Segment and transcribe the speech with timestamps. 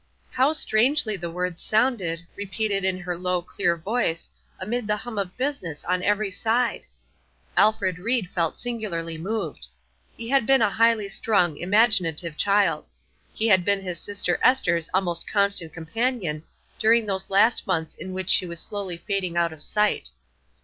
[0.31, 5.37] How strangely the words sounded, repeated in her low, clear voice, amid the hum of
[5.37, 6.85] business on every side!
[7.55, 9.67] Alfred Ried felt singularly moved.
[10.17, 12.87] He had been a highly strung, imaginative child.
[13.31, 16.41] He had been his sister Ester's almost constant companion
[16.79, 20.09] during those last months in which she was slowly fading out of sight.